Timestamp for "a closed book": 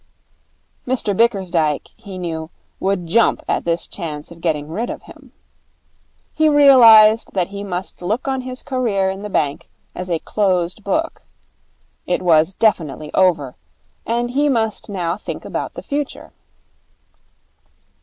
10.09-11.21